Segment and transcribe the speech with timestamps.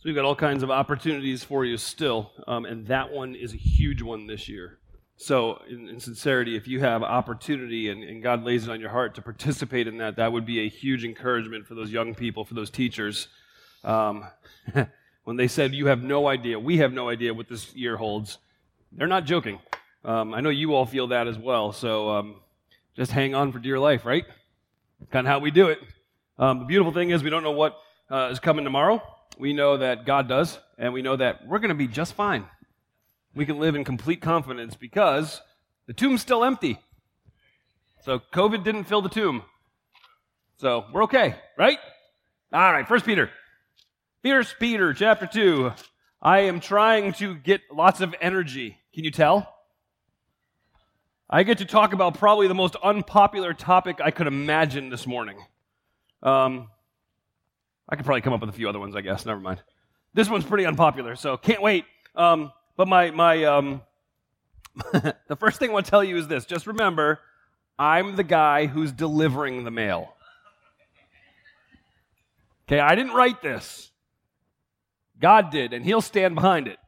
[0.00, 3.52] So we've got all kinds of opportunities for you still, um, and that one is
[3.52, 4.78] a huge one this year.
[5.16, 8.90] So, in, in sincerity, if you have opportunity and, and, God lays it on your
[8.90, 12.44] heart to participate in that, that would be a huge encouragement for those young people,
[12.44, 13.26] for those teachers.
[13.82, 14.24] Um,
[15.24, 18.38] when they said, You have no idea, we have no idea what this year holds,
[18.92, 19.58] they're not joking.
[20.04, 21.72] Um, I know you all feel that as well.
[21.72, 22.36] So, um,
[22.94, 24.26] just hang on for dear life, right?
[25.10, 25.80] Kind of how we do it.
[26.38, 27.76] Um, the beautiful thing is, we don't know what
[28.08, 29.02] uh, is coming tomorrow
[29.38, 32.46] we know that God does, and we know that we're going to be just fine.
[33.34, 35.40] We can live in complete confidence because
[35.86, 36.78] the tomb's still empty.
[38.04, 39.42] So COVID didn't fill the tomb.
[40.56, 41.78] So we're okay, right?
[42.52, 43.30] All right, First Peter.
[44.24, 45.72] First Peter chapter 2.
[46.20, 48.78] I am trying to get lots of energy.
[48.92, 49.54] Can you tell?
[51.30, 55.38] I get to talk about probably the most unpopular topic I could imagine this morning.
[56.22, 56.70] Um,
[57.88, 59.24] I could probably come up with a few other ones, I guess.
[59.24, 59.62] Never mind.
[60.14, 61.84] This one's pretty unpopular, so can't wait.
[62.14, 63.82] Um, but my my um,
[64.92, 67.20] the first thing I want to tell you is this: just remember,
[67.78, 70.14] I'm the guy who's delivering the mail.
[72.66, 73.90] Okay, I didn't write this.
[75.20, 76.78] God did, and He'll stand behind it.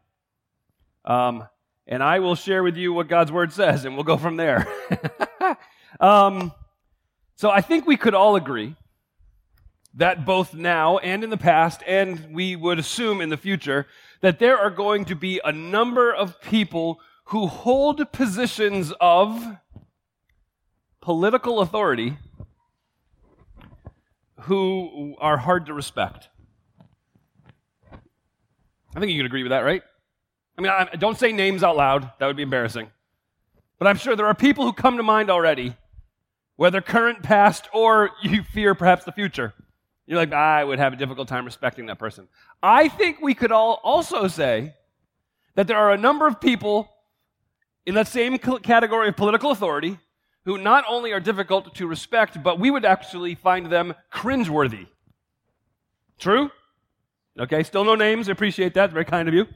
[1.05, 1.48] Um,
[1.86, 4.69] and I will share with you what God's Word says, and we'll go from there.
[6.00, 6.53] um,
[7.36, 8.77] so I think we could all agree
[9.94, 13.86] that both now and in the past, and we would assume in the future,
[14.20, 19.56] that there are going to be a number of people who hold positions of
[21.00, 22.16] political authority
[24.42, 26.28] who are hard to respect.
[28.94, 29.82] I think you can agree with that, right?
[30.58, 32.91] I mean, I, don't say names out loud, that would be embarrassing.
[33.78, 35.75] But I'm sure there are people who come to mind already,
[36.56, 39.54] whether current, past, or you fear perhaps the future.
[40.11, 42.27] You're like, I would have a difficult time respecting that person.
[42.61, 44.75] I think we could all also say
[45.55, 46.91] that there are a number of people
[47.86, 50.00] in that same category of political authority
[50.47, 54.88] who not only are difficult to respect, but we would actually find them cringeworthy.
[56.19, 56.50] True?
[57.38, 58.28] Okay, still no names.
[58.28, 58.91] I appreciate that.
[58.91, 59.47] Very kind of you.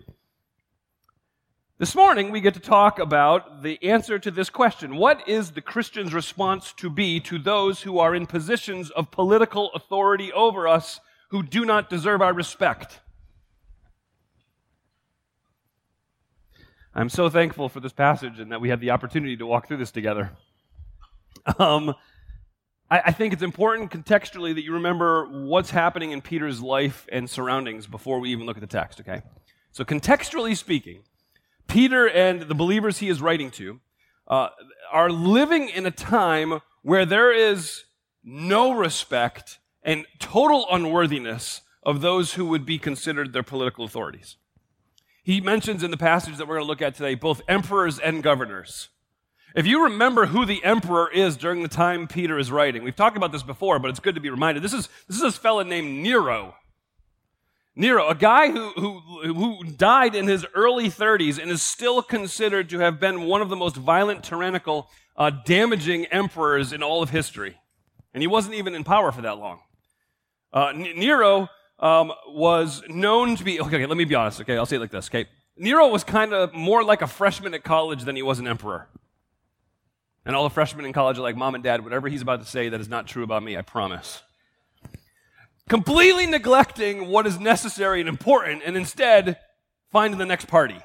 [1.77, 5.61] This morning, we get to talk about the answer to this question What is the
[5.61, 11.01] Christian's response to be to those who are in positions of political authority over us
[11.31, 13.01] who do not deserve our respect?
[16.95, 19.79] I'm so thankful for this passage and that we have the opportunity to walk through
[19.79, 20.31] this together.
[21.59, 21.93] Um,
[22.89, 27.29] I, I think it's important contextually that you remember what's happening in Peter's life and
[27.29, 29.23] surroundings before we even look at the text, okay?
[29.73, 31.03] So, contextually speaking,
[31.67, 33.81] Peter and the believers he is writing to
[34.29, 34.49] uh,
[34.93, 37.85] are living in a time where there is
[38.23, 44.37] no respect and total unworthiness of those who would be considered their political authorities.
[45.23, 48.23] He mentions in the passage that we're going to look at today both emperors and
[48.23, 48.89] governors.
[49.55, 53.17] If you remember who the emperor is during the time Peter is writing, we've talked
[53.17, 54.63] about this before, but it's good to be reminded.
[54.63, 56.57] This is, this is this fellow named Nero.
[57.77, 59.01] Nero, a guy who, who,
[59.35, 63.49] who died in his early 30s and is still considered to have been one of
[63.49, 67.57] the most violent, tyrannical, uh, damaging emperors in all of history.
[68.13, 69.61] And he wasn't even in power for that long.
[70.53, 71.49] Uh, Nero
[71.81, 74.81] um, was known to be, okay, okay, let me be honest, okay, I'll say it
[74.81, 75.29] like this, okay?
[75.57, 78.89] Nero was kind of more like a freshman at college than he was an emperor.
[80.25, 82.47] And all the freshmen in college are like, Mom and Dad, whatever he's about to
[82.47, 84.23] say, that is not true about me, I promise
[85.69, 89.39] completely neglecting what is necessary and important, and instead
[89.91, 90.81] finding the next party.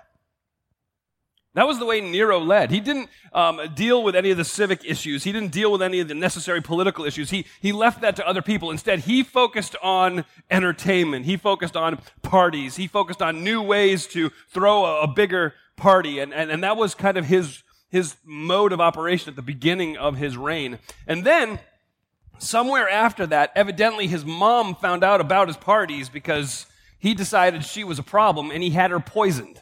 [1.55, 2.69] That was the way Nero led.
[2.69, 5.23] He didn't um, deal with any of the civic issues.
[5.23, 7.31] He didn't deal with any of the necessary political issues.
[7.31, 8.69] He, he left that to other people.
[8.69, 11.25] Instead, he focused on entertainment.
[11.25, 12.75] He focused on parties.
[12.75, 16.19] He focused on new ways to throw a, a bigger party.
[16.19, 19.97] And, and, and that was kind of his, his mode of operation at the beginning
[19.97, 20.77] of his reign.
[21.07, 21.59] And then
[22.39, 26.65] Somewhere after that, evidently his mom found out about his parties because
[26.97, 29.61] he decided she was a problem and he had her poisoned.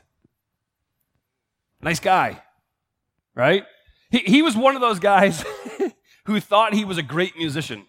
[1.82, 2.42] Nice guy,
[3.34, 3.64] right?
[4.12, 5.44] He, he was one of those guys
[6.26, 7.86] who thought he was a great musician.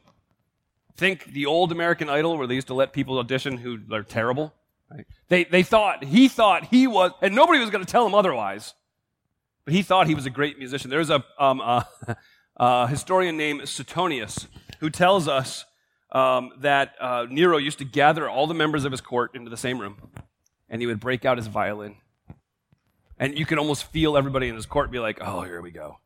[0.97, 4.55] Think the old American Idol where they used to let people audition who are terrible.
[4.91, 5.07] Right?
[5.29, 8.75] They, they thought, he thought he was, and nobody was going to tell him otherwise,
[9.67, 10.89] but he thought he was a great musician.
[10.89, 11.87] There's a, um, a,
[12.57, 14.47] a historian named Suetonius
[14.81, 15.65] who tells us
[16.13, 19.57] um, that uh, Nero used to gather all the members of his court into the
[19.57, 19.97] same room,
[20.69, 21.97] and he would break out his violin.
[23.19, 25.99] And you could almost feel everybody in his court be like, oh, here we go.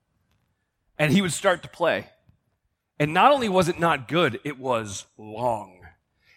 [0.99, 2.09] And he would start to play.
[2.99, 5.81] And not only was it not good, it was long.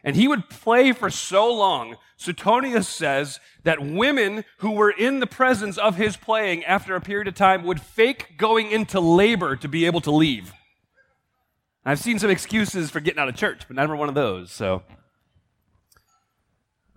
[0.03, 5.27] And he would play for so long, Suetonius says that women who were in the
[5.27, 9.67] presence of his playing after a period of time would fake going into labor to
[9.67, 10.53] be able to leave.
[11.87, 14.51] I've seen some excuses for getting out of church, but never one of those.
[14.51, 14.81] So,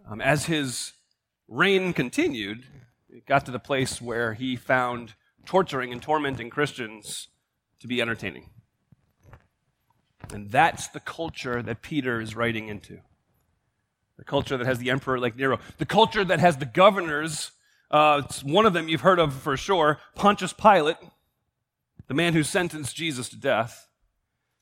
[0.08, 0.94] um, as his
[1.46, 2.64] reign continued,
[3.10, 5.12] it got to the place where he found
[5.44, 7.28] torturing and tormenting Christians
[7.80, 8.48] to be entertaining.
[10.32, 13.00] And that's the culture that Peter is writing into.
[14.16, 15.58] The culture that has the emperor like Nero.
[15.76, 17.52] The culture that has the governors.
[17.90, 20.96] Uh, one of them you've heard of for sure Pontius Pilate,
[22.06, 23.87] the man who sentenced Jesus to death.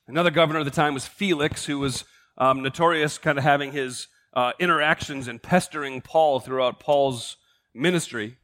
[0.09, 2.05] Another governor of the time was Felix, who was
[2.39, 7.37] um, notorious kind of having his uh, interactions and pestering Paul throughout Paul's
[7.75, 8.37] ministry.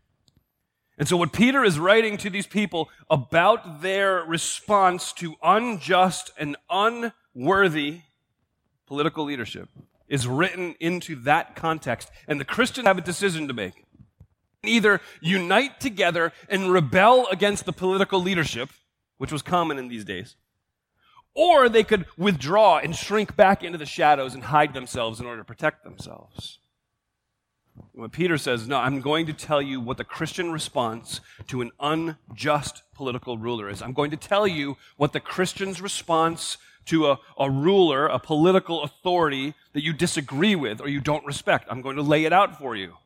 [0.99, 6.57] And so, what Peter is writing to these people about their response to unjust and
[6.69, 8.01] unworthy
[8.87, 9.69] political leadership
[10.09, 12.11] is written into that context.
[12.27, 13.85] And the Christians have a decision to make
[14.65, 18.71] either unite together and rebel against the political leadership,
[19.19, 20.37] which was common in these days,
[21.35, 25.41] or they could withdraw and shrink back into the shadows and hide themselves in order
[25.41, 26.59] to protect themselves.
[27.93, 31.71] When Peter says, No, I'm going to tell you what the Christian response to an
[31.81, 33.81] unjust political ruler is.
[33.83, 38.83] I'm going to tell you what the Christian's response to a, a ruler, a political
[38.83, 41.67] authority that you disagree with or you don't respect.
[41.71, 42.97] I'm going to lay it out for you.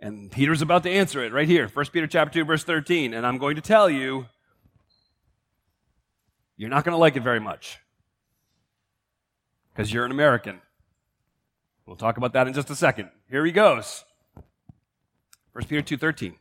[0.00, 3.14] And Peter's about to answer it right here, 1 Peter chapter 2, verse 13.
[3.14, 4.26] And I'm going to tell you,
[6.56, 7.78] you're not going to like it very much.
[9.72, 10.60] Because you're an American.
[11.86, 13.10] We'll talk about that in just a second.
[13.28, 14.04] Here he goes.
[15.52, 16.36] 1 Peter 2:13.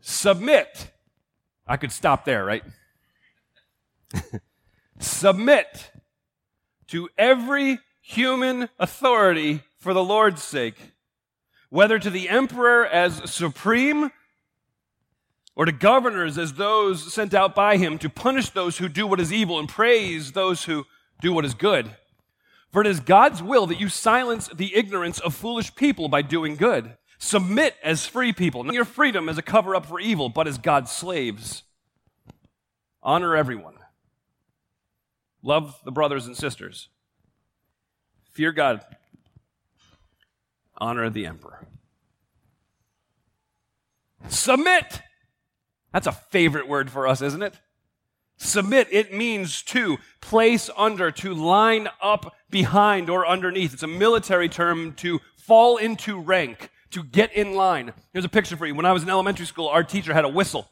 [0.00, 0.92] Submit.
[1.66, 2.64] I could stop there, right?
[4.98, 5.90] Submit
[6.88, 10.94] to every human authority for the Lord's sake,
[11.68, 14.10] whether to the emperor as supreme
[15.58, 19.18] or to governors as those sent out by him to punish those who do what
[19.18, 20.86] is evil and praise those who
[21.20, 21.90] do what is good.
[22.70, 26.54] For it is God's will that you silence the ignorance of foolish people by doing
[26.54, 26.96] good.
[27.18, 30.58] Submit as free people, not your freedom as a cover up for evil, but as
[30.58, 31.64] God's slaves.
[33.02, 33.74] Honor everyone.
[35.42, 36.88] Love the brothers and sisters.
[38.30, 38.80] Fear God.
[40.76, 41.66] Honor the emperor.
[44.28, 45.00] Submit.
[45.92, 47.54] That's a favorite word for us, isn't it?
[48.36, 53.74] Submit, it means to place under, to line up behind or underneath.
[53.74, 57.92] It's a military term to fall into rank, to get in line.
[58.12, 58.74] Here's a picture for you.
[58.74, 60.68] When I was in elementary school, our teacher had a whistle.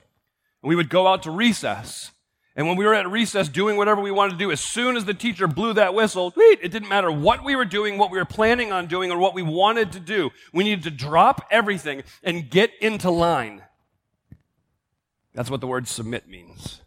[0.63, 2.13] And we would go out to recess.
[2.55, 5.05] And when we were at recess doing whatever we wanted to do, as soon as
[5.05, 8.25] the teacher blew that whistle, it didn't matter what we were doing, what we were
[8.25, 10.31] planning on doing, or what we wanted to do.
[10.55, 13.63] We needed to drop everything and get into line.
[15.37, 16.81] That's what the word submit means.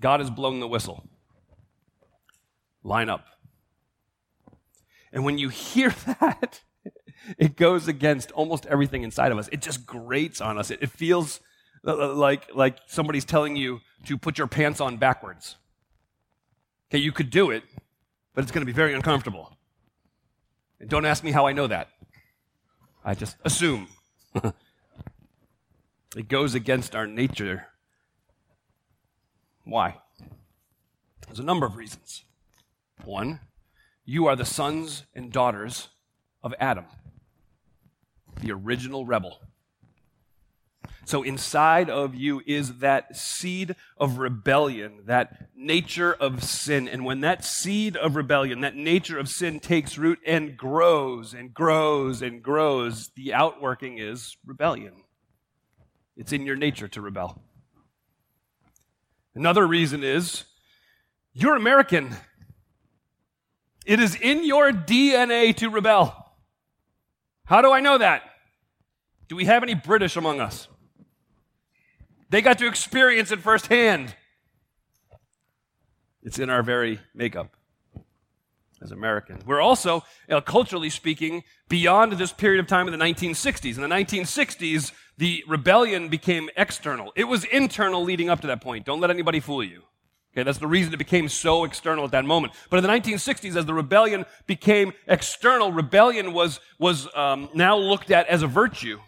[0.00, 1.06] God has blown the whistle.
[2.82, 3.26] Line up.
[5.12, 6.62] And when you hear that,
[7.36, 9.48] it goes against almost everything inside of us.
[9.52, 10.70] It just grates on us.
[10.70, 11.40] It, feels
[11.82, 15.56] like, like somebody's telling you to put your pants on backwards.
[16.90, 17.62] Okay, you could do it,
[18.34, 19.54] but it's going to be very uncomfortable.
[20.80, 21.88] And don't ask me how I know that.
[23.04, 23.88] I just assume.
[26.16, 27.66] it goes against our nature
[29.64, 29.96] why?
[31.26, 32.24] There's a number of reasons.
[33.04, 33.40] One,
[34.04, 35.88] you are the sons and daughters
[36.42, 36.84] of Adam,
[38.40, 39.40] the original rebel.
[41.06, 46.88] So inside of you is that seed of rebellion, that nature of sin.
[46.88, 51.52] And when that seed of rebellion, that nature of sin takes root and grows and
[51.52, 55.03] grows and grows, the outworking is rebellion.
[56.16, 57.42] It's in your nature to rebel.
[59.34, 60.44] Another reason is
[61.32, 62.16] you're American.
[63.84, 66.32] It is in your DNA to rebel.
[67.44, 68.22] How do I know that?
[69.28, 70.68] Do we have any British among us?
[72.30, 74.14] They got to experience it firsthand.
[76.22, 77.54] It's in our very makeup
[78.82, 79.44] as Americans.
[79.44, 83.76] We're also, uh, culturally speaking, beyond this period of time in the 1960s.
[83.76, 87.12] In the 1960s, the rebellion became external.
[87.14, 88.84] It was internal leading up to that point.
[88.84, 89.82] Don't let anybody fool you.
[90.34, 92.54] Okay, that's the reason it became so external at that moment.
[92.68, 98.10] But in the 1960s, as the rebellion became external, rebellion was, was um, now looked
[98.10, 98.98] at as a virtue.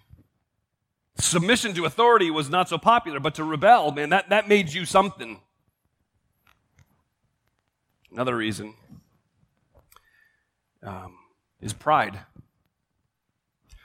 [1.18, 4.84] Submission to authority was not so popular, but to rebel, man, that, that made you
[4.84, 5.40] something.
[8.12, 8.75] Another reason
[10.84, 11.16] um,
[11.60, 12.20] is pride.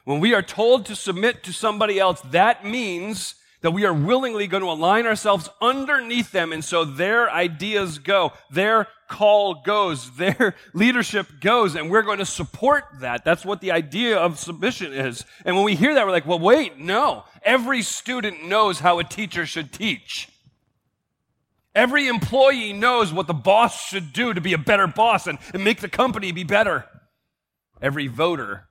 [0.04, 4.48] When we are told to submit to somebody else, that means that we are willingly
[4.48, 6.52] going to align ourselves underneath them.
[6.52, 12.26] And so their ideas go, their call goes, their leadership goes, and we're going to
[12.26, 13.24] support that.
[13.24, 15.26] That's what the idea of submission is.
[15.46, 17.24] And when we hear that, we're like, well, wait, no.
[17.44, 20.28] Every student knows how a teacher should teach.
[21.74, 25.64] Every employee knows what the boss should do to be a better boss and, and
[25.64, 26.86] make the company be better.
[27.82, 28.68] Every voter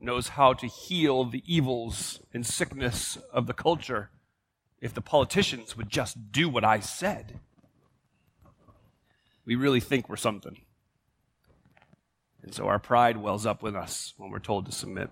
[0.00, 4.10] knows how to heal the evils and sickness of the culture
[4.80, 7.40] if the politicians would just do what I said.
[9.44, 10.60] We really think we're something.
[12.42, 15.10] And so our pride wells up with us when we're told to submit.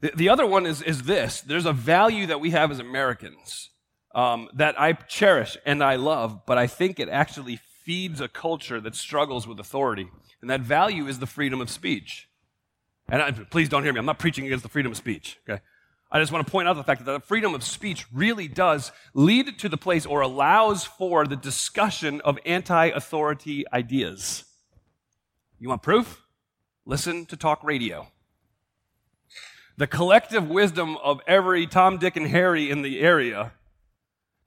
[0.00, 3.70] The, the other one is, is this there's a value that we have as Americans
[4.14, 8.80] um, that I cherish and I love, but I think it actually feeds a culture
[8.80, 10.08] that struggles with authority.
[10.40, 12.25] And that value is the freedom of speech.
[13.08, 13.98] And I, please don't hear me.
[13.98, 15.60] I'm not preaching against the freedom of speech, okay?
[16.10, 18.92] I just want to point out the fact that the freedom of speech really does
[19.14, 24.44] lead to the place or allows for the discussion of anti authority ideas.
[25.58, 26.22] You want proof?
[26.84, 28.08] Listen to talk radio.
[29.76, 33.52] The collective wisdom of every Tom, Dick, and Harry in the area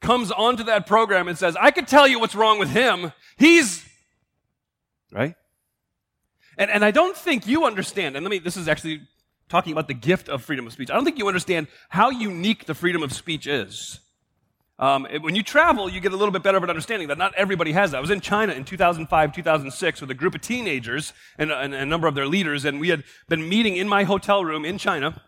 [0.01, 3.12] comes onto that program and says, I could tell you what's wrong with him.
[3.38, 3.86] He's,
[5.12, 5.36] right?
[6.60, 9.01] And, and I don't think you understand, and let me, this is actually
[9.48, 10.92] talking about the gift of freedom of speech.
[10.92, 14.01] I don't think you understand how unique the freedom of speech is.
[14.78, 17.34] Um, when you travel, you get a little bit better of an understanding that not
[17.36, 17.98] everybody has that.
[17.98, 21.86] I was in China in 2005, 2006 with a group of teenagers and, and a
[21.86, 25.22] number of their leaders, and we had been meeting in my hotel room in China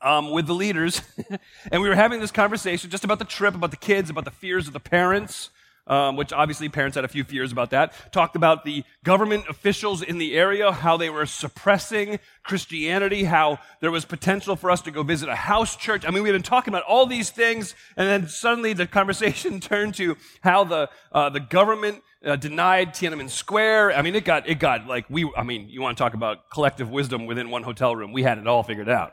[0.00, 1.02] um, with the leaders,
[1.70, 4.30] and we were having this conversation just about the trip, about the kids, about the
[4.30, 5.50] fears of the parents,
[5.86, 7.92] um, which obviously parents had a few fears about that.
[8.12, 13.90] Talked about the government officials in the area, how they were suppressing Christianity, how there
[13.90, 16.04] was potential for us to go visit a house church.
[16.06, 19.94] I mean, we've been talking about all these things, and then suddenly the conversation turned
[19.96, 23.92] to how the uh, the government uh, denied Tiananmen Square.
[23.92, 25.30] I mean, it got it got like we.
[25.36, 28.12] I mean, you want to talk about collective wisdom within one hotel room?
[28.12, 29.12] We had it all figured out.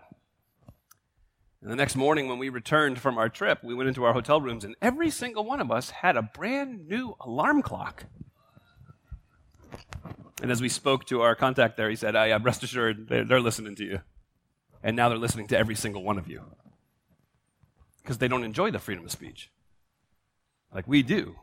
[1.64, 4.42] And the next morning, when we returned from our trip, we went into our hotel
[4.42, 8.04] rooms, and every single one of us had a brand new alarm clock.
[10.42, 13.24] And as we spoke to our contact there, he said, I, am rest assured, they're,
[13.24, 14.02] they're listening to you.
[14.84, 16.44] And now they're listening to every single one of you.
[18.02, 19.50] Because they don't enjoy the freedom of speech
[20.74, 21.38] like we do.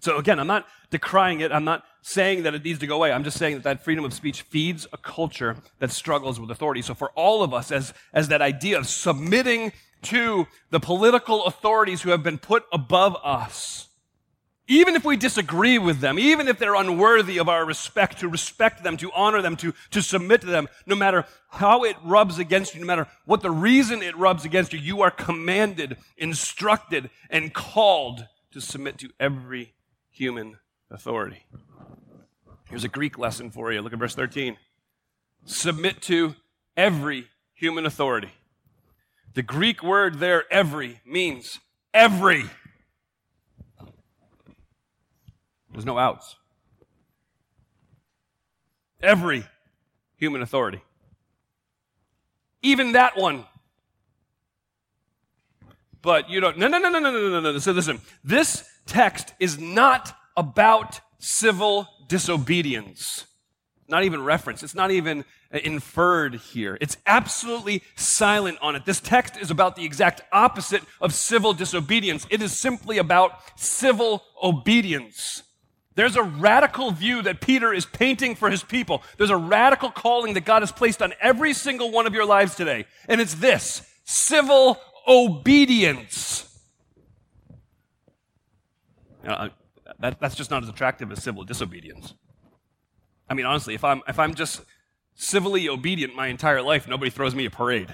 [0.00, 1.52] So again, I'm not decrying it.
[1.52, 3.12] I'm not saying that it needs to go away.
[3.12, 6.82] I'm just saying that that freedom of speech feeds a culture that struggles with authority.
[6.82, 12.02] So for all of us, as, as that idea of submitting to the political authorities
[12.02, 13.88] who have been put above us,
[14.66, 18.84] even if we disagree with them, even if they're unworthy of our respect, to respect
[18.84, 22.74] them, to honor them, to, to submit to them, no matter how it rubs against
[22.74, 27.52] you, no matter what the reason it rubs against you, you are commanded, instructed, and
[27.52, 29.74] called to submit to every
[30.20, 30.58] human
[30.90, 31.46] authority.
[32.68, 33.80] Here's a Greek lesson for you.
[33.80, 34.58] Look at verse 13.
[35.46, 36.34] Submit to
[36.76, 38.28] every human authority.
[39.32, 41.58] The Greek word there, every, means
[41.94, 42.44] every.
[45.72, 46.36] There's no outs.
[49.02, 49.46] Every
[50.16, 50.82] human authority.
[52.60, 53.46] Even that one.
[56.02, 56.58] But you don't.
[56.58, 57.58] No, no, no, no, no, no, no, no.
[57.58, 63.26] So listen, this text is not about civil disobedience.
[63.88, 64.62] Not even reference.
[64.62, 66.78] It's not even inferred here.
[66.80, 68.84] It's absolutely silent on it.
[68.84, 72.26] This text is about the exact opposite of civil disobedience.
[72.30, 75.42] It is simply about civil obedience.
[75.96, 79.02] There's a radical view that Peter is painting for his people.
[79.16, 82.54] There's a radical calling that God has placed on every single one of your lives
[82.54, 82.86] today.
[83.08, 86.49] And it's this civil obedience.
[89.22, 92.14] That, that's just not as attractive as civil disobedience.
[93.28, 94.62] I mean, honestly, if I'm, if I'm just
[95.14, 97.92] civilly obedient my entire life, nobody throws me a parade.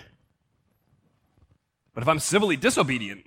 [1.95, 3.25] But if I'm civilly disobedient,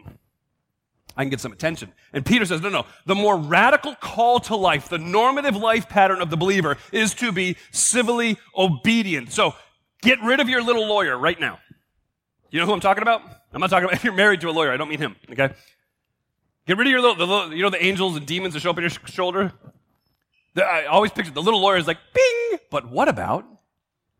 [1.17, 1.91] I can get some attention.
[2.13, 6.21] And Peter says, no, no, the more radical call to life, the normative life pattern
[6.21, 9.31] of the believer is to be civilly obedient.
[9.31, 9.53] So
[10.01, 11.59] get rid of your little lawyer right now.
[12.51, 13.21] You know who I'm talking about?
[13.51, 15.53] I'm not talking about if you're married to a lawyer, I don't mean him, okay?
[16.69, 18.69] Get rid of your little, the little, you know, the angels and demons that show
[18.69, 19.53] up on your sh- shoulder?
[20.53, 22.59] The, I always picture the little lawyer is like, bing!
[22.69, 23.43] But what about?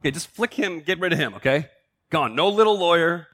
[0.01, 1.67] Okay, just flick him, get rid of him, okay?
[2.09, 2.33] Gone.
[2.33, 3.27] No little lawyer.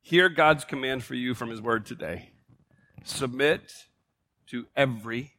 [0.00, 2.30] Hear God's command for you from his word today.
[3.04, 3.86] Submit
[4.48, 5.34] to every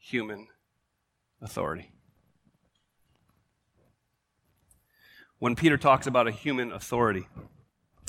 [0.00, 0.48] human
[1.40, 1.92] authority.
[5.42, 7.26] when Peter talks about a human authority.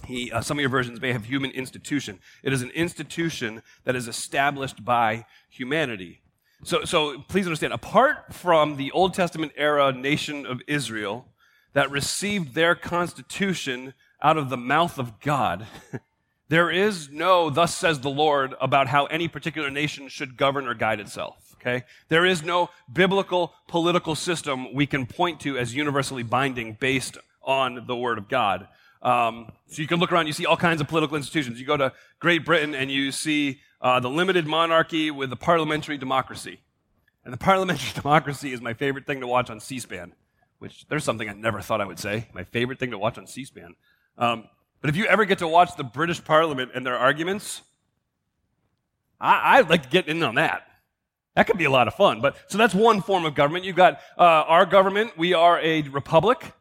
[0.05, 2.19] He, uh, some of your versions may have human institution.
[2.43, 6.22] It is an institution that is established by humanity.
[6.63, 11.27] So, so please understand, apart from the Old Testament era nation of Israel
[11.74, 15.67] that received their constitution out of the mouth of God,
[16.50, 20.74] there is no, thus says the Lord, about how any particular nation should govern or
[20.74, 21.55] guide itself.
[21.60, 21.83] Okay?
[22.10, 27.86] There is no biblical political system we can point to as universally binding based on
[27.88, 28.67] the Word of God.
[29.03, 31.60] Um, so you can look around, you see all kinds of political institutions.
[31.60, 35.98] You go to Great Britain and you see uh, the limited monarchy with the parliamentary
[35.98, 36.62] democracy.
[37.25, 40.13] And the parliamentary democracy is my favorite thing to watch on C SPAN,
[40.60, 42.27] which there's something I never thought I would say.
[42.33, 43.75] My favorite thing to watch on C SPAN.
[44.17, 44.45] Um,
[44.81, 47.62] but if you ever get to watch the British Parliament and their arguments,
[49.19, 50.67] I, would like to get in on that.
[51.36, 52.22] That could be a lot of fun.
[52.22, 53.65] But so that's one form of government.
[53.65, 55.17] You've got uh, our government.
[55.17, 56.51] We are a republic.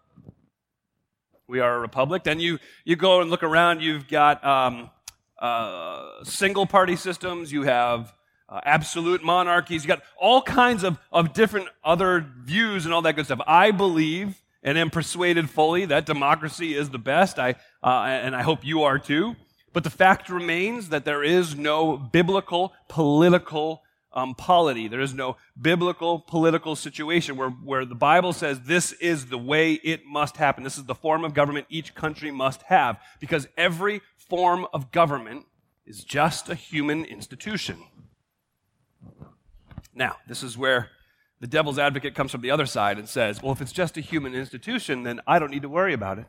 [1.49, 2.25] We are a republic.
[2.25, 4.91] Then you, you go and look around, you've got um,
[5.39, 8.15] uh, single party systems, you have
[8.49, 13.17] uh, absolute monarchies, you got all kinds of, of different other views and all that
[13.17, 13.41] good stuff.
[13.47, 18.43] I believe and am persuaded fully that democracy is the best, I, uh, and I
[18.43, 19.35] hope you are too.
[19.73, 23.83] But the fact remains that there is no biblical political
[24.15, 24.89] um, polity.
[24.89, 29.75] There is no biblical political situation where, where the Bible says this is the way
[29.75, 30.65] it must happen.
[30.65, 35.47] This is the form of government each country must have because every form of government
[35.87, 37.79] is just a human institution.
[39.95, 40.91] Now, this is where
[41.41, 44.01] the devil's advocate comes from the other side and says, well, if it's just a
[44.01, 46.27] human institution, then I don't need to worry about it.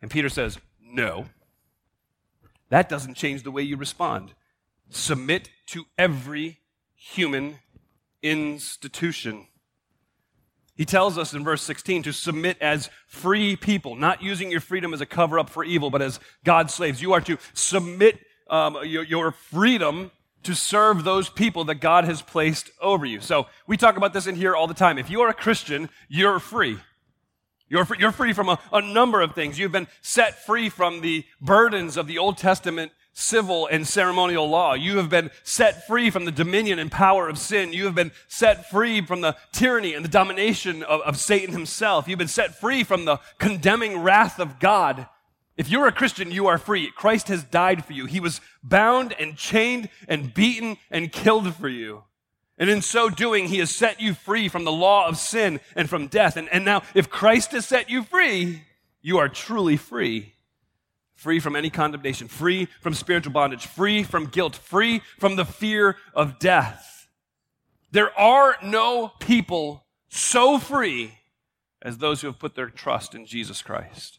[0.00, 1.26] And Peter says, no.
[2.70, 4.32] That doesn't change the way you respond
[4.90, 6.60] submit to every
[6.94, 7.58] human
[8.22, 9.46] institution.
[10.76, 14.94] He tells us in verse 16 to submit as free people, not using your freedom
[14.94, 17.02] as a cover up for evil, but as God's slaves.
[17.02, 20.10] You are to submit um, your, your freedom
[20.42, 23.20] to serve those people that God has placed over you.
[23.20, 24.96] So we talk about this in here all the time.
[24.96, 26.78] If you are a Christian, you're free.
[27.68, 29.58] You're free, you're free from a, a number of things.
[29.58, 34.74] You've been set free from the burdens of the Old Testament civil and ceremonial law.
[34.74, 37.72] You have been set free from the dominion and power of sin.
[37.72, 42.08] You have been set free from the tyranny and the domination of, of Satan himself.
[42.08, 45.06] You've been set free from the condemning wrath of God.
[45.56, 46.90] If you're a Christian, you are free.
[46.96, 48.06] Christ has died for you.
[48.06, 52.04] He was bound and chained and beaten and killed for you.
[52.56, 55.88] And in so doing, he has set you free from the law of sin and
[55.88, 56.36] from death.
[56.36, 58.62] And, and now, if Christ has set you free,
[59.02, 60.34] you are truly free
[61.20, 65.98] free from any condemnation, free from spiritual bondage, free from guilt, free from the fear
[66.14, 67.08] of death.
[67.90, 71.18] There are no people so free
[71.82, 74.18] as those who have put their trust in Jesus Christ.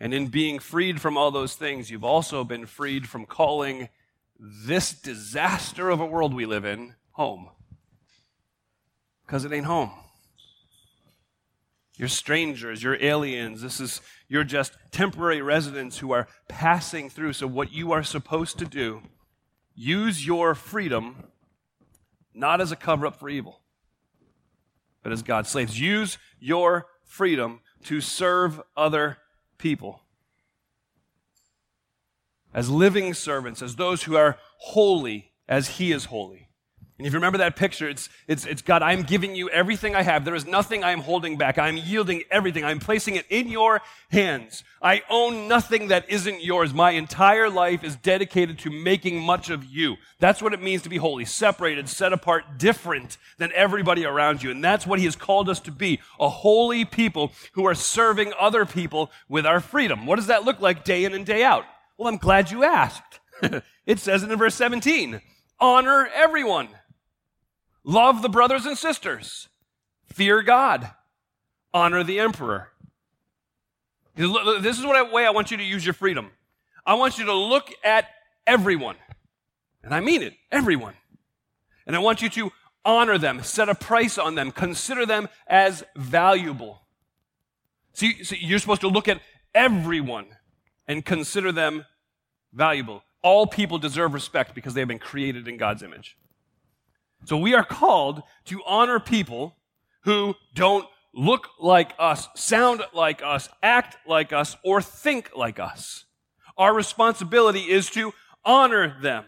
[0.00, 3.88] And in being freed from all those things, you've also been freed from calling
[4.36, 7.50] this disaster of a world we live in home.
[9.24, 9.92] Because it ain't home.
[11.96, 13.62] You're strangers, you're aliens.
[13.62, 17.34] This is you're just temporary residents who are passing through.
[17.34, 19.02] So what you are supposed to do,
[19.74, 21.24] use your freedom
[22.34, 23.60] not as a cover up for evil,
[25.02, 25.80] but as God's slaves.
[25.80, 29.18] Use your freedom to serve other
[29.56, 30.00] people.
[32.52, 36.43] As living servants, as those who are holy as He is holy.
[36.96, 40.02] And if you remember that picture, it's, it's, it's God, I'm giving you everything I
[40.02, 40.24] have.
[40.24, 41.58] There is nothing I am holding back.
[41.58, 42.64] I'm yielding everything.
[42.64, 44.62] I'm placing it in your hands.
[44.80, 46.72] I own nothing that isn't yours.
[46.72, 49.96] My entire life is dedicated to making much of you.
[50.20, 54.52] That's what it means to be holy, separated, set apart, different than everybody around you.
[54.52, 58.32] And that's what He has called us to be a holy people who are serving
[58.38, 60.06] other people with our freedom.
[60.06, 61.64] What does that look like day in and day out?
[61.98, 63.18] Well, I'm glad you asked.
[63.84, 65.20] it says it in verse 17
[65.60, 66.68] honor everyone.
[67.84, 69.48] Love the brothers and sisters.
[70.06, 70.90] Fear God.
[71.72, 72.68] Honor the emperor.
[74.16, 76.30] This is what way I want you to use your freedom.
[76.86, 78.06] I want you to look at
[78.46, 78.96] everyone.
[79.82, 80.94] And I mean it, everyone.
[81.86, 82.52] And I want you to
[82.84, 86.82] honor them, set a price on them, consider them as valuable.
[87.92, 89.20] See, see, you're supposed to look at
[89.54, 90.26] everyone
[90.86, 91.84] and consider them
[92.52, 93.02] valuable.
[93.22, 96.16] All people deserve respect because they have been created in God's image.
[97.24, 99.56] So we are called to honor people
[100.02, 106.04] who don't look like us, sound like us, act like us, or think like us.
[106.56, 108.12] Our responsibility is to
[108.44, 109.24] honor them.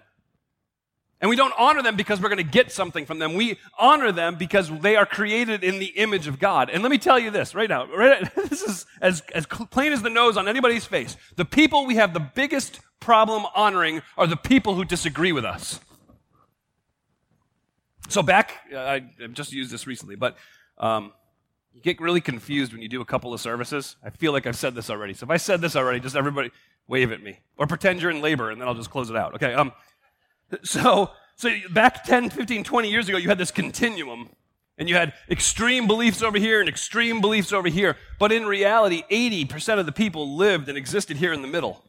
[1.20, 3.35] And we don't honor them because we're going to get something from them.
[3.35, 6.68] We honor them because they are created in the image of God.
[6.68, 7.87] And let me tell you this right now.
[7.87, 11.16] Right, this is as, as plain as the nose on anybody's face.
[11.37, 15.80] The people we have the biggest problem honoring are the people who disagree with us.
[18.08, 20.36] So back, I just used this recently, but
[20.78, 21.12] um,
[21.72, 23.96] you get really confused when you do a couple of services.
[24.02, 25.12] I feel like I've said this already.
[25.14, 26.50] So if I said this already, just everybody
[26.88, 27.40] wave at me.
[27.58, 29.34] Or pretend you're in labor, and then I'll just close it out.
[29.34, 29.72] Okay, um,
[30.62, 34.30] so, so back 10, 15, 20 years ago, you had this continuum.
[34.78, 37.96] And you had extreme beliefs over here and extreme beliefs over here.
[38.18, 41.82] But in reality, 80% of the people lived and existed here in the middle.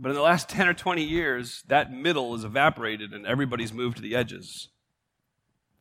[0.00, 3.96] But in the last 10 or 20 years, that middle is evaporated and everybody's moved
[3.96, 4.68] to the edges.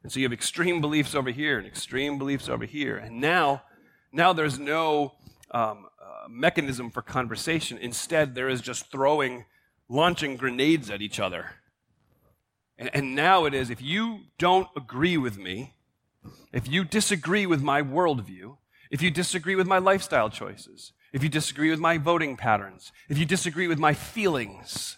[0.04, 2.98] And so you have extreme beliefs over here and extreme beliefs over here.
[2.98, 3.64] And now,
[4.12, 5.14] now there's no
[5.52, 7.78] um, uh, mechanism for conversation.
[7.78, 9.46] Instead, there is just throwing
[9.90, 11.52] launching grenades at each other.
[12.78, 15.76] And, and now it is if you don't agree with me,
[16.54, 18.58] if you disagree with my worldview,
[18.90, 23.18] if you disagree with my lifestyle choices, if you disagree with my voting patterns, if
[23.18, 24.98] you disagree with my feelings,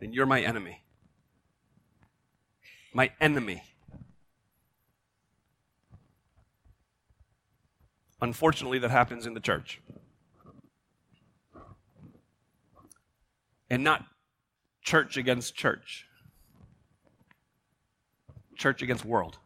[0.00, 0.82] then you're my enemy.
[2.92, 3.62] My enemy.
[8.20, 9.80] Unfortunately, that happens in the church.
[13.70, 14.04] and not
[14.82, 16.06] church against church,
[18.56, 19.38] church against world.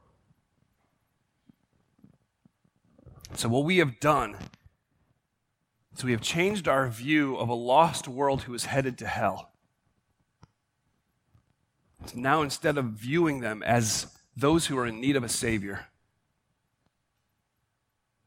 [3.35, 4.37] So, what we have done
[5.97, 9.51] is we have changed our view of a lost world who is headed to hell.
[12.07, 15.87] So now, instead of viewing them as those who are in need of a Savior,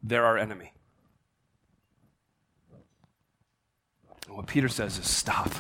[0.02, 0.74] they're our enemy.
[4.28, 5.52] And what Peter says is stop.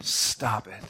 [0.00, 0.82] Stop it.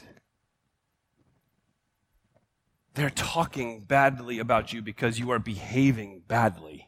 [2.95, 6.87] They're talking badly about you because you are behaving badly.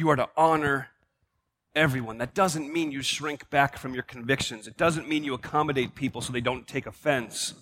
[0.00, 0.88] You are to honor
[1.74, 2.16] everyone.
[2.16, 4.66] That doesn't mean you shrink back from your convictions.
[4.66, 7.52] It doesn't mean you accommodate people so they don't take offense.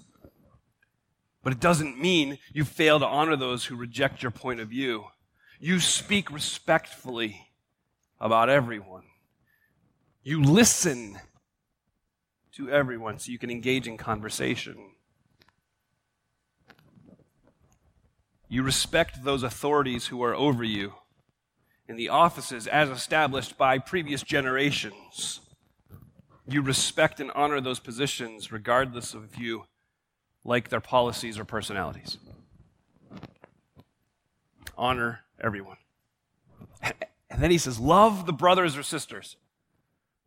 [1.42, 5.06] But it doesn't mean you fail to honor those who reject your point of view.
[5.58, 7.48] You speak respectfully
[8.20, 9.06] about everyone.
[10.22, 11.18] You listen
[12.52, 14.92] to everyone so you can engage in conversation.
[18.48, 20.92] You respect those authorities who are over you
[21.88, 25.40] in the offices as established by previous generations.
[26.46, 29.64] You respect and honor those positions regardless of if you
[30.44, 32.18] like their policies or personalities.
[34.76, 35.78] Honor everyone.
[37.30, 39.36] And then he says, Love the brothers or sisters.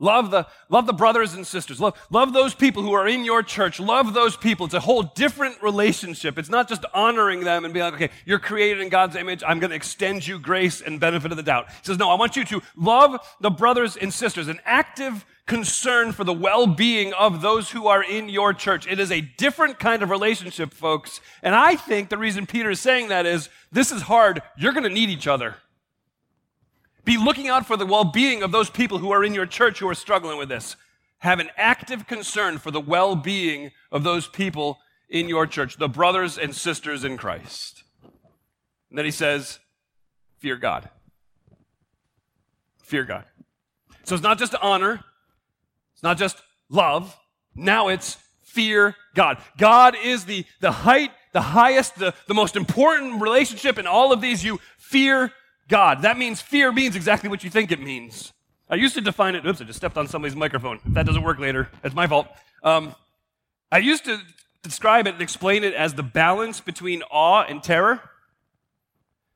[0.01, 1.79] Love the, love the brothers and sisters.
[1.79, 3.79] Love, love those people who are in your church.
[3.79, 4.65] Love those people.
[4.65, 6.39] It's a whole different relationship.
[6.39, 9.43] It's not just honoring them and being like, okay, you're created in God's image.
[9.47, 11.69] I'm going to extend you grace and benefit of the doubt.
[11.69, 16.13] He says, no, I want you to love the brothers and sisters, an active concern
[16.13, 18.87] for the well-being of those who are in your church.
[18.87, 21.21] It is a different kind of relationship, folks.
[21.43, 24.41] And I think the reason Peter is saying that is this is hard.
[24.57, 25.57] You're going to need each other.
[27.03, 29.79] Be looking out for the well being of those people who are in your church
[29.79, 30.75] who are struggling with this.
[31.19, 35.89] Have an active concern for the well being of those people in your church, the
[35.89, 37.83] brothers and sisters in Christ.
[38.89, 39.59] And then he says,
[40.39, 40.89] Fear God.
[42.83, 43.25] Fear God.
[44.03, 45.03] So it's not just honor,
[45.93, 47.17] it's not just love.
[47.55, 49.37] Now it's fear God.
[49.57, 54.21] God is the, the height, the highest, the, the most important relationship in all of
[54.21, 54.43] these.
[54.43, 55.31] You fear
[55.71, 56.01] God.
[56.01, 58.33] That means fear means exactly what you think it means.
[58.69, 59.45] I used to define it.
[59.45, 60.79] Oops, I just stepped on somebody's microphone.
[60.85, 62.27] If that doesn't work later, it's my fault.
[62.61, 62.93] Um,
[63.71, 64.19] I used to
[64.63, 68.01] describe it and explain it as the balance between awe and terror.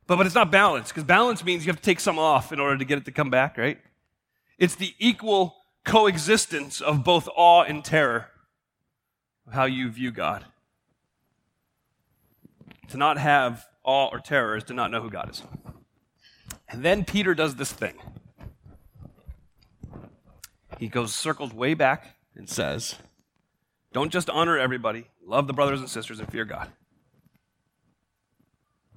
[0.07, 2.59] But, but it's not balance, because balance means you have to take some off in
[2.59, 3.79] order to get it to come back, right?
[4.59, 8.27] It's the equal coexistence of both awe and terror,
[9.47, 10.45] of how you view God.
[12.89, 15.41] To not have awe or terror is to not know who God is.
[16.69, 17.95] And then Peter does this thing.
[20.77, 22.95] He goes circles way back and says,
[23.93, 26.69] Don't just honor everybody, love the brothers and sisters, and fear God.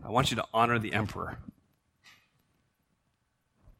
[0.04, 1.38] I want you to honor the emperor.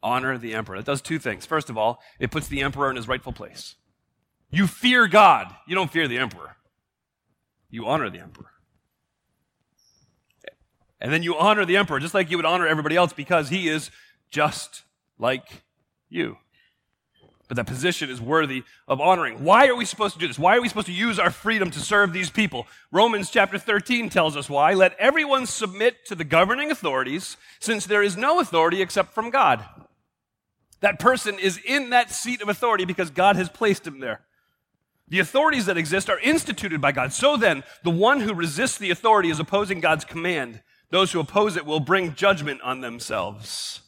[0.01, 0.77] Honor the emperor.
[0.77, 1.45] It does two things.
[1.45, 3.75] First of all, it puts the emperor in his rightful place.
[4.49, 6.55] You fear God, you don't fear the emperor.
[7.69, 8.51] You honor the emperor.
[11.01, 13.67] And then you honor the emperor just like you would honor everybody else because he
[13.69, 13.89] is
[14.29, 14.83] just
[15.17, 15.63] like
[16.09, 16.37] you.
[17.47, 19.43] But that position is worthy of honoring.
[19.43, 20.37] Why are we supposed to do this?
[20.37, 22.67] Why are we supposed to use our freedom to serve these people?
[22.91, 24.75] Romans chapter 13 tells us why.
[24.75, 29.65] Let everyone submit to the governing authorities, since there is no authority except from God.
[30.81, 34.21] That person is in that seat of authority because God has placed him there.
[35.07, 37.13] The authorities that exist are instituted by God.
[37.13, 40.61] So then, the one who resists the authority is opposing God's command.
[40.91, 43.81] Those who oppose it will bring judgment on themselves.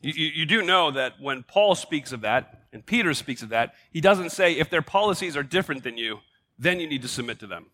[0.00, 3.48] You, you, you, do know that when Paul speaks of that, and Peter speaks of
[3.48, 6.20] that, he doesn't say if their policies are different than you,
[6.58, 7.66] then you need to submit to them.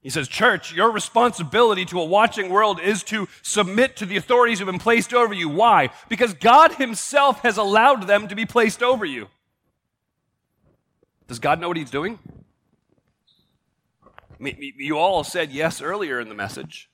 [0.00, 4.60] He says, Church, your responsibility to a watching world is to submit to the authorities
[4.60, 5.48] who have been placed over you.
[5.48, 5.90] Why?
[6.08, 9.26] Because God Himself has allowed them to be placed over you.
[11.26, 12.20] Does God know what He's doing?
[14.38, 16.88] You all said yes earlier in the message.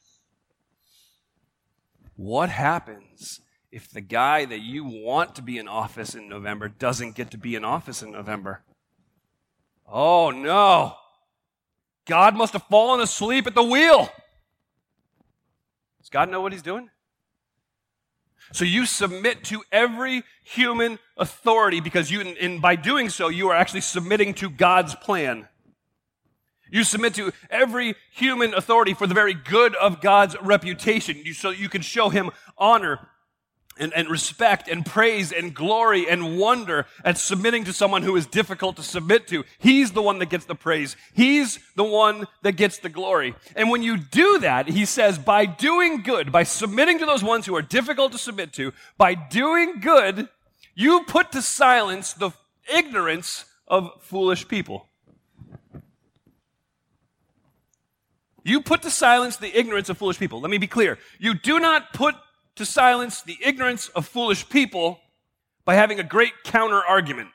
[2.16, 7.16] What happens if the guy that you want to be in office in November doesn't
[7.16, 8.62] get to be in office in November?
[9.88, 10.94] Oh no.
[12.06, 14.10] God must have fallen asleep at the wheel.
[16.00, 16.90] Does God know what he's doing?
[18.52, 23.56] So you submit to every human authority because you, and by doing so, you are
[23.56, 25.48] actually submitting to God's plan.
[26.72, 31.50] You submit to every human authority for the very good of God's reputation, you, so
[31.50, 33.08] you can show him honor
[33.78, 38.26] and, and respect and praise and glory and wonder at submitting to someone who is
[38.26, 39.44] difficult to submit to.
[39.58, 40.96] He's the one that gets the praise.
[41.12, 43.34] He's the one that gets the glory.
[43.54, 47.44] And when you do that, he says, by doing good, by submitting to those ones
[47.44, 50.28] who are difficult to submit to, by doing good,
[50.74, 52.30] you put to silence the
[52.74, 54.88] ignorance of foolish people.
[58.44, 60.40] You put to silence the ignorance of foolish people.
[60.40, 60.98] Let me be clear.
[61.18, 62.14] You do not put
[62.56, 65.00] to silence the ignorance of foolish people
[65.64, 67.28] by having a great counter argument.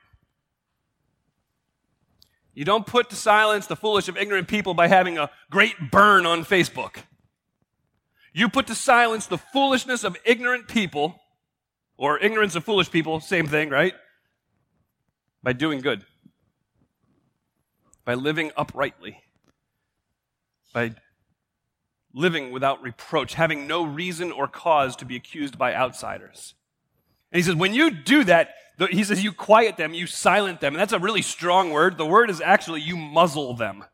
[2.54, 6.26] You don't put to silence the foolish of ignorant people by having a great burn
[6.26, 6.98] on Facebook.
[8.34, 11.20] You put to silence the foolishness of ignorant people,
[11.98, 13.94] or ignorance of foolish people, same thing, right?
[15.42, 16.06] By doing good,
[18.06, 19.20] by living uprightly,
[20.78, 20.94] by
[22.14, 26.54] living without reproach, having no reason or cause to be accused by outsiders.
[27.32, 28.50] And he says, when you do that,
[28.92, 30.76] he says, you quiet them, you silent them.
[30.76, 31.98] And that's a really strong word.
[31.98, 33.86] The word is actually you muzzle them,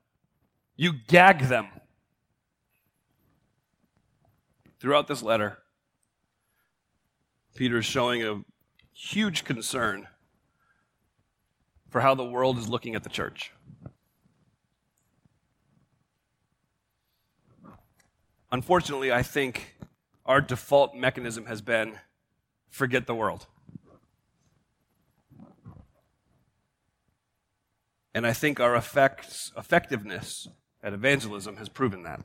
[0.75, 1.67] you gag them.
[4.81, 5.59] Throughout this letter,
[7.55, 8.41] Peter is showing a
[8.91, 10.09] huge concern
[11.89, 13.52] for how the world is looking at the church.
[18.53, 19.77] Unfortunately, I think
[20.27, 21.97] our default mechanism has been
[22.69, 23.47] forget the world.
[28.13, 30.47] And I think our effects, effectiveness
[30.83, 32.21] at evangelism has proven that.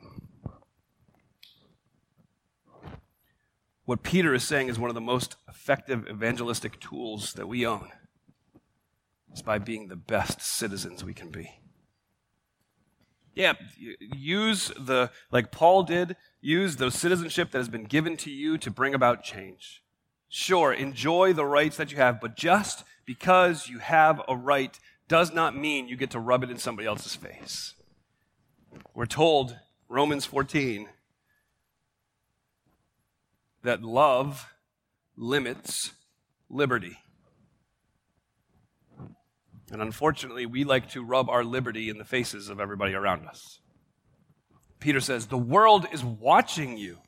[3.87, 7.89] What Peter is saying is one of the most effective evangelistic tools that we own
[9.33, 11.63] is by being the best citizens we can be.
[13.39, 13.53] Yeah,
[14.01, 18.69] use the, like Paul did, use the citizenship that has been given to you to
[18.69, 19.81] bring about change.
[20.29, 25.33] Sure, enjoy the rights that you have, but just because you have a right does
[25.33, 27.75] not mean you get to rub it in somebody else's face.
[28.93, 29.57] We're told,
[29.89, 30.89] Romans 14,
[33.63, 34.53] that love
[35.17, 35.93] limits
[36.51, 36.99] liberty.
[39.71, 43.61] And unfortunately, we like to rub our liberty in the faces of everybody around us.
[44.81, 46.99] Peter says, The world is watching you.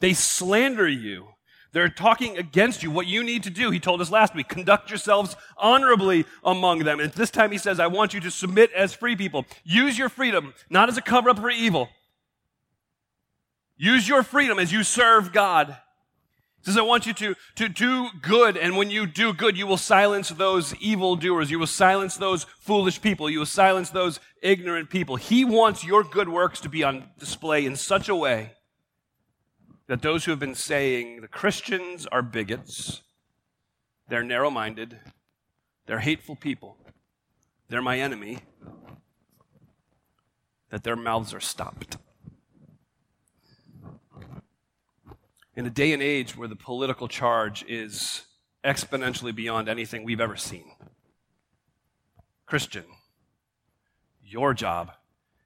[0.00, 1.28] They slander you.
[1.72, 2.90] They're talking against you.
[2.90, 7.00] What you need to do, he told us last week, conduct yourselves honorably among them.
[7.00, 9.46] And this time he says, I want you to submit as free people.
[9.64, 11.88] Use your freedom, not as a cover up for evil.
[13.78, 15.76] Use your freedom as you serve God
[16.62, 19.76] says, I want you to, to do good, and when you do good, you will
[19.76, 21.50] silence those evildoers.
[21.50, 23.28] You will silence those foolish people.
[23.28, 25.16] You will silence those ignorant people.
[25.16, 28.52] He wants your good works to be on display in such a way
[29.88, 33.02] that those who have been saying the Christians are bigots,
[34.08, 34.98] they're narrow minded,
[35.86, 36.76] they're hateful people,
[37.68, 38.38] they're my enemy,
[40.70, 41.96] that their mouths are stopped.
[45.54, 48.24] In a day and age where the political charge is
[48.64, 50.72] exponentially beyond anything we've ever seen.
[52.46, 52.84] Christian,
[54.22, 54.92] your job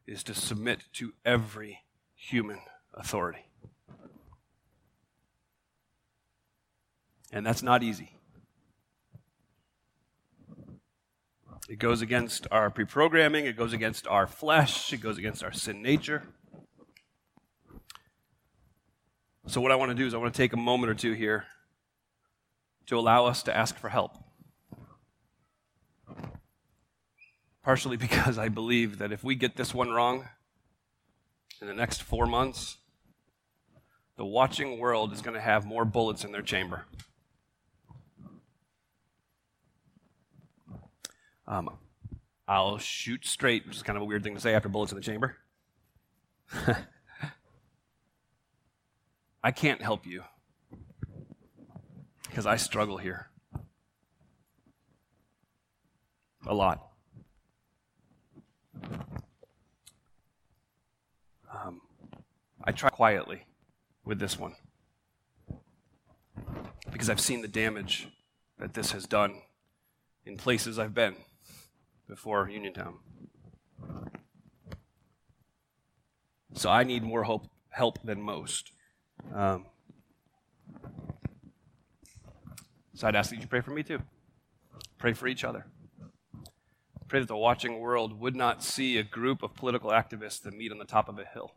[0.06, 1.80] is to submit to every
[2.14, 2.60] human
[2.94, 3.46] authority.
[7.32, 8.12] And that's not easy.
[11.68, 15.52] It goes against our pre programming, it goes against our flesh, it goes against our
[15.52, 16.22] sin nature.
[19.48, 21.12] So, what I want to do is, I want to take a moment or two
[21.12, 21.44] here
[22.86, 24.18] to allow us to ask for help.
[27.62, 30.28] Partially because I believe that if we get this one wrong
[31.60, 32.78] in the next four months,
[34.16, 36.84] the watching world is going to have more bullets in their chamber.
[41.46, 41.70] Um,
[42.48, 44.96] I'll shoot straight, which is kind of a weird thing to say after bullets in
[44.96, 45.36] the chamber.
[49.46, 50.24] I can't help you
[52.28, 53.28] because I struggle here
[56.44, 56.84] a lot.
[61.54, 61.80] Um,
[62.64, 63.44] I try quietly
[64.04, 64.56] with this one
[66.90, 68.08] because I've seen the damage
[68.58, 69.42] that this has done
[70.24, 71.14] in places I've been
[72.08, 72.94] before Uniontown.
[76.54, 78.72] So I need more hope, help than most.
[79.34, 79.66] Um,
[82.94, 84.00] so I'd ask that you pray for me too.
[84.98, 85.66] Pray for each other.
[87.08, 90.72] Pray that the watching world would not see a group of political activists that meet
[90.72, 91.52] on the top of a hill,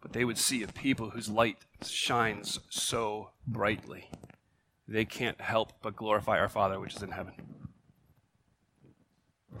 [0.00, 4.10] but they would see a people whose light shines so brightly
[4.90, 7.34] they can't help but glorify our Father which is in heaven.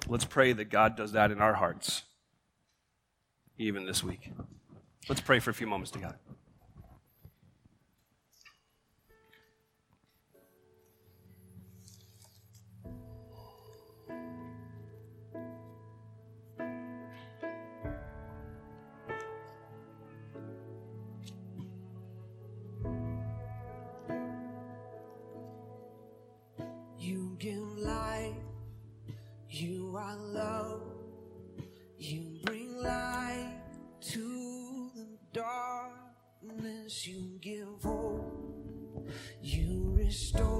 [0.08, 2.02] Let's pray that God does that in our hearts,
[3.56, 4.32] even this week.
[5.08, 6.18] Let's pray for a few moments together.
[40.34, 40.59] Lord,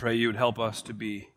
[0.00, 1.28] pray you would help us to be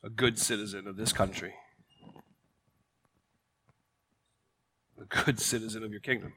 [0.00, 1.54] a good citizen of this country,
[5.00, 6.32] a good citizen of your kingdom.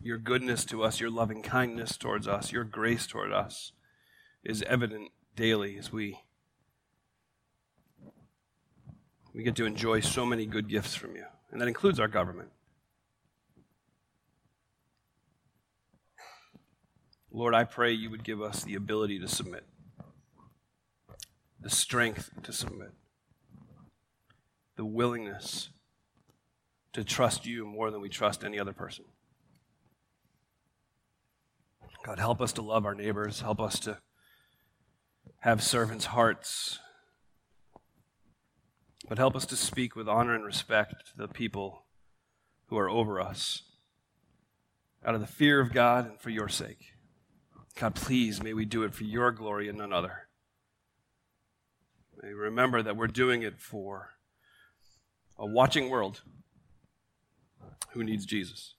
[0.00, 3.72] Your goodness to us, your loving kindness towards us, your grace toward us
[4.42, 6.20] is evident daily as we
[9.34, 11.26] we get to enjoy so many good gifts from you.
[11.50, 12.48] And that includes our government.
[17.38, 19.64] Lord, I pray you would give us the ability to submit,
[21.60, 22.90] the strength to submit,
[24.74, 25.68] the willingness
[26.94, 29.04] to trust you more than we trust any other person.
[32.02, 33.40] God, help us to love our neighbors.
[33.40, 33.98] Help us to
[35.42, 36.80] have servants' hearts.
[39.08, 41.84] But help us to speak with honor and respect to the people
[42.66, 43.62] who are over us
[45.06, 46.94] out of the fear of God and for your sake.
[47.78, 50.26] God, please, may we do it for your glory and none other.
[52.20, 54.14] May remember that we're doing it for
[55.38, 56.22] a watching world
[57.90, 58.74] who needs Jesus,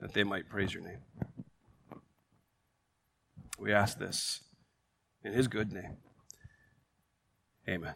[0.00, 0.98] that they might praise your name.
[3.56, 4.42] We ask this
[5.22, 5.98] in his good name.
[7.68, 7.94] Amen.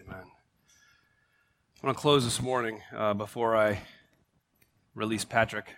[0.00, 0.24] Amen.
[1.82, 3.80] I want to close this morning uh, before I
[4.94, 5.74] release Patrick.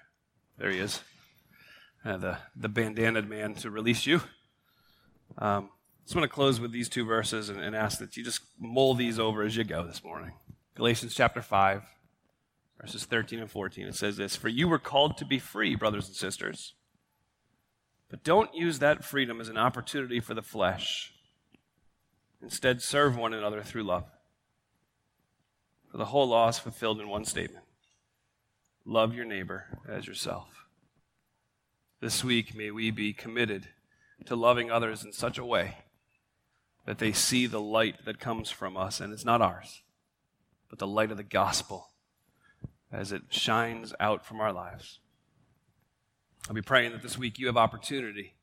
[0.58, 1.00] There he is.
[2.04, 4.20] Uh, the, the bandanaed man to release you.
[5.38, 5.70] Um,
[6.04, 8.94] just want to close with these two verses and, and ask that you just mull
[8.94, 10.32] these over as you go this morning.
[10.74, 11.82] Galatians chapter 5,
[12.80, 13.86] verses 13 and 14.
[13.86, 16.74] It says this For you were called to be free, brothers and sisters.
[18.10, 21.14] But don't use that freedom as an opportunity for the flesh.
[22.42, 24.04] Instead, serve one another through love.
[25.90, 27.64] For the whole law is fulfilled in one statement
[28.84, 30.66] love your neighbor as yourself.
[32.00, 33.68] This week, may we be committed
[34.26, 35.78] to loving others in such a way
[36.84, 39.82] that they see the light that comes from us, and it's not ours,
[40.68, 41.88] but the light of the gospel
[42.90, 44.98] as it shines out from our lives.
[46.48, 48.34] I'll be praying that this week you have opportunity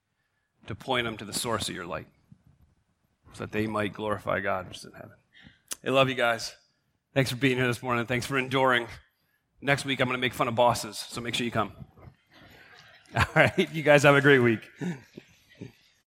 [0.67, 2.07] to point them to the source of your light
[3.33, 5.11] so that they might glorify God who's in heaven.
[5.85, 6.55] I love you guys.
[7.13, 8.05] Thanks for being here this morning.
[8.05, 8.87] Thanks for enduring.
[9.61, 11.73] Next week, I'm going to make fun of bosses, so make sure you come.
[13.15, 13.73] All right.
[13.73, 14.61] You guys have a great week.